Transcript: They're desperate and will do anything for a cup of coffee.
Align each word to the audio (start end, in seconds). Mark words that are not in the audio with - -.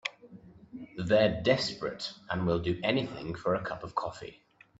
They're 0.97 1.43
desperate 1.43 2.13
and 2.27 2.47
will 2.47 2.57
do 2.57 2.79
anything 2.83 3.35
for 3.35 3.53
a 3.53 3.63
cup 3.63 3.83
of 3.83 3.93
coffee. 3.93 4.41